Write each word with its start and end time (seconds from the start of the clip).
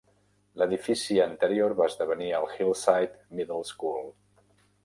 L'edifici 0.61 1.17
anterior 1.25 1.77
va 1.81 1.87
esdevenir 1.93 2.31
el 2.39 2.49
Hillside 2.55 3.39
Middle 3.41 3.71
School. 3.75 4.13